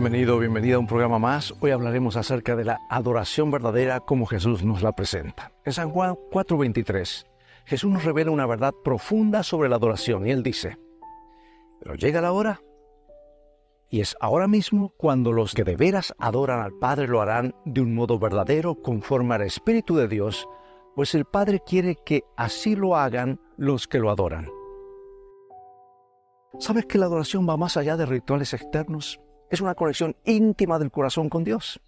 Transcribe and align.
Bienvenido, 0.00 0.38
bienvenida 0.38 0.76
a 0.76 0.78
un 0.78 0.86
programa 0.86 1.18
más. 1.18 1.52
Hoy 1.60 1.72
hablaremos 1.72 2.16
acerca 2.16 2.56
de 2.56 2.64
la 2.64 2.80
adoración 2.88 3.50
verdadera 3.50 4.00
como 4.00 4.24
Jesús 4.24 4.64
nos 4.64 4.80
la 4.80 4.92
presenta. 4.92 5.52
En 5.62 5.74
San 5.74 5.90
Juan 5.90 6.16
4:23, 6.32 7.26
Jesús 7.66 7.92
nos 7.92 8.04
revela 8.04 8.30
una 8.30 8.46
verdad 8.46 8.72
profunda 8.82 9.42
sobre 9.42 9.68
la 9.68 9.76
adoración 9.76 10.26
y 10.26 10.30
él 10.30 10.42
dice, 10.42 10.78
pero 11.80 11.96
llega 11.96 12.22
la 12.22 12.32
hora 12.32 12.62
y 13.90 14.00
es 14.00 14.16
ahora 14.22 14.48
mismo 14.48 14.94
cuando 14.96 15.32
los 15.32 15.52
que 15.52 15.64
de 15.64 15.76
veras 15.76 16.14
adoran 16.18 16.60
al 16.60 16.72
Padre 16.72 17.06
lo 17.06 17.20
harán 17.20 17.54
de 17.66 17.82
un 17.82 17.94
modo 17.94 18.18
verdadero 18.18 18.76
conforme 18.76 19.34
al 19.34 19.42
Espíritu 19.42 19.96
de 19.96 20.08
Dios, 20.08 20.48
pues 20.96 21.14
el 21.14 21.26
Padre 21.26 21.60
quiere 21.60 21.98
que 22.06 22.22
así 22.38 22.74
lo 22.74 22.96
hagan 22.96 23.38
los 23.58 23.86
que 23.86 23.98
lo 23.98 24.10
adoran. 24.10 24.48
¿Sabes 26.58 26.86
que 26.86 26.96
la 26.96 27.04
adoración 27.04 27.46
va 27.46 27.58
más 27.58 27.76
allá 27.76 27.98
de 27.98 28.06
rituales 28.06 28.54
externos? 28.54 29.20
Es 29.50 29.60
una 29.60 29.74
conexión 29.74 30.14
íntima 30.24 30.78
del 30.78 30.92
corazón 30.92 31.28
con 31.28 31.42
Dios. 31.42 31.80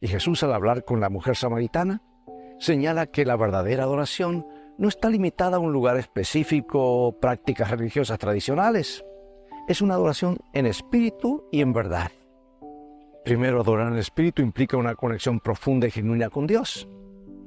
Y 0.00 0.08
Jesús 0.08 0.42
al 0.42 0.54
hablar 0.54 0.84
con 0.84 1.00
la 1.00 1.10
mujer 1.10 1.36
samaritana, 1.36 2.02
señala 2.58 3.06
que 3.06 3.26
la 3.26 3.36
verdadera 3.36 3.84
adoración 3.84 4.46
no 4.78 4.88
está 4.88 5.10
limitada 5.10 5.58
a 5.58 5.60
un 5.60 5.72
lugar 5.72 5.98
específico 5.98 6.80
o 6.80 7.20
prácticas 7.20 7.70
religiosas 7.70 8.18
tradicionales. 8.18 9.04
Es 9.68 9.82
una 9.82 9.94
adoración 9.94 10.38
en 10.54 10.64
espíritu 10.64 11.46
y 11.52 11.60
en 11.60 11.74
verdad. 11.74 12.10
Primero, 13.24 13.60
adorar 13.60 13.92
en 13.92 13.98
espíritu 13.98 14.40
implica 14.40 14.76
una 14.76 14.94
conexión 14.94 15.40
profunda 15.40 15.86
y 15.86 15.90
genuina 15.90 16.30
con 16.30 16.46
Dios. 16.46 16.88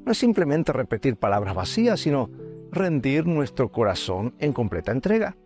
No 0.05 0.11
es 0.11 0.17
simplemente 0.17 0.73
repetir 0.73 1.17
palabras 1.17 1.55
vacías, 1.55 2.01
sino 2.01 2.29
rendir 2.71 3.25
nuestro 3.25 3.71
corazón 3.71 4.35
en 4.39 4.53
completa 4.53 4.91
entrega. 4.91 5.37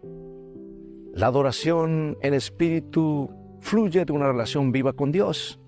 La 1.14 1.28
adoración 1.28 2.18
en 2.22 2.34
espíritu 2.34 3.30
fluye 3.64 4.04
de 4.06 4.12
una 4.14 4.28
relación 4.28 4.72
viva 4.72 4.94
con 4.94 5.12
Dios, 5.12 5.60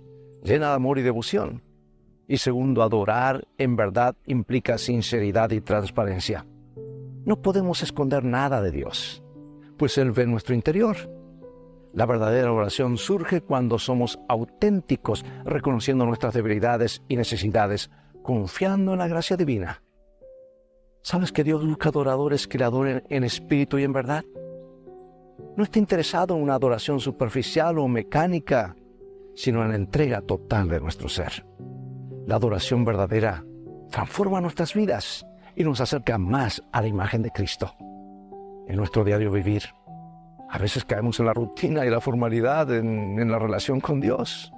llena 0.43 0.69
de 0.69 0.75
amor 0.75 0.99
y 0.99 1.01
devoción. 1.01 1.63
Y 2.27 2.37
segundo, 2.37 2.83
adorar 2.83 3.47
en 3.57 3.75
verdad 3.75 4.15
implica 4.25 4.77
sinceridad 4.77 5.51
y 5.51 5.61
transparencia. 5.61 6.45
No 7.23 7.41
podemos 7.41 7.81
esconder 7.83 8.23
nada 8.23 8.61
de 8.61 8.71
Dios, 8.71 9.23
pues 9.77 9.97
Él 9.97 10.11
ve 10.11 10.27
nuestro 10.27 10.53
interior. 10.53 10.97
La 11.93 12.05
verdadera 12.05 12.51
oración 12.51 12.97
surge 12.97 13.41
cuando 13.41 13.79
somos 13.79 14.19
auténticos, 14.27 15.23
reconociendo 15.45 16.05
nuestras 16.05 16.33
debilidades 16.33 17.01
y 17.07 17.15
necesidades, 17.15 17.89
confiando 18.21 18.93
en 18.93 18.99
la 18.99 19.07
gracia 19.07 19.37
divina. 19.37 19.81
¿Sabes 21.01 21.31
que 21.31 21.43
Dios 21.43 21.65
busca 21.65 21.89
adoradores 21.89 22.47
que 22.47 22.57
le 22.57 22.65
adoren 22.65 23.03
en 23.09 23.23
espíritu 23.23 23.77
y 23.77 23.83
en 23.83 23.93
verdad? 23.93 24.25
No 25.55 25.63
está 25.63 25.79
interesado 25.79 26.35
en 26.35 26.43
una 26.43 26.55
adoración 26.55 26.99
superficial 26.99 27.77
o 27.79 27.87
mecánica, 27.87 28.75
sino 29.35 29.63
en 29.63 29.69
la 29.69 29.75
entrega 29.75 30.21
total 30.21 30.69
de 30.69 30.79
nuestro 30.79 31.09
ser. 31.09 31.45
La 32.25 32.35
adoración 32.35 32.85
verdadera 32.85 33.45
transforma 33.91 34.41
nuestras 34.41 34.73
vidas 34.73 35.25
y 35.55 35.63
nos 35.63 35.81
acerca 35.81 36.17
más 36.17 36.61
a 36.71 36.81
la 36.81 36.87
imagen 36.87 37.21
de 37.21 37.31
Cristo. 37.31 37.73
En 38.67 38.77
nuestro 38.77 39.03
diario 39.03 39.31
vivir, 39.31 39.63
a 40.49 40.57
veces 40.57 40.85
caemos 40.85 41.19
en 41.19 41.25
la 41.25 41.33
rutina 41.33 41.85
y 41.85 41.89
la 41.89 42.01
formalidad 42.01 42.73
en, 42.73 43.29
la 43.29 43.39
relación 43.39 43.79
con 43.79 43.99
Dios. 43.99 44.51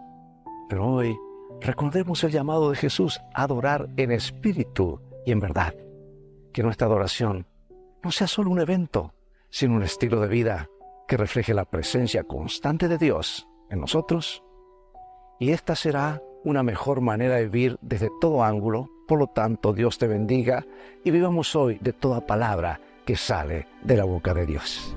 Pero 0.69 0.85
hoy 0.85 1.17
recordemos 1.61 2.23
el 2.23 2.31
llamado 2.31 2.69
de 2.69 2.77
Jesús 2.77 3.19
a 3.33 3.43
adorar 3.43 3.89
en 3.97 4.11
espíritu 4.11 5.01
y 5.25 5.31
en 5.31 5.39
verdad. 5.39 5.73
Que 6.53 6.63
nuestra 6.63 6.87
adoración 6.87 7.47
no 8.03 8.11
sea 8.11 8.27
solo 8.27 8.49
un 8.49 8.59
evento, 8.59 9.13
sino 9.57 9.73
un 9.73 9.81
estilo 9.81 10.21
de 10.21 10.27
vida 10.27 10.69
que 11.07 11.17
refleje 11.17 11.55
la 11.55 11.65
presencia 11.65 12.23
constante 12.23 12.87
de 12.87 12.99
Dios 12.99 13.47
en 13.71 13.79
nosotros. 13.79 14.43
Y 15.39 15.49
esta 15.49 15.75
será 15.75 16.21
una 16.43 16.61
mejor 16.61 17.01
manera 17.01 17.37
de 17.37 17.45
vivir 17.45 17.79
desde 17.81 18.11
todo 18.21 18.43
ángulo. 18.43 18.87
Por 19.07 19.17
lo 19.17 19.25
tanto, 19.25 19.73
Dios 19.73 19.97
te 19.97 20.05
bendiga 20.05 20.63
y 21.03 21.09
vivamos 21.09 21.55
hoy 21.55 21.79
de 21.81 21.91
toda 21.91 22.27
palabra 22.27 22.79
que 23.03 23.15
sale 23.15 23.67
de 23.81 23.97
la 23.97 24.03
boca 24.03 24.35
de 24.35 24.45
Dios. 24.45 24.95